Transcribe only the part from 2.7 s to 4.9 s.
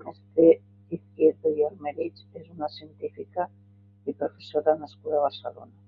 científica i professora